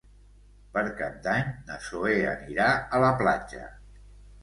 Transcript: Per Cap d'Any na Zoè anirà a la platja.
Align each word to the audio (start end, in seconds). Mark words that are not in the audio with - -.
Per 0.77 0.83
Cap 1.01 1.19
d'Any 1.27 1.53
na 1.69 1.77
Zoè 1.91 2.17
anirà 2.33 2.73
a 2.99 3.07
la 3.07 3.15
platja. 3.25 3.67